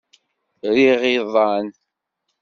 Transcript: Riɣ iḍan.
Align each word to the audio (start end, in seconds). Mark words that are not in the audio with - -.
Riɣ 0.75 1.01
iḍan. 1.15 1.67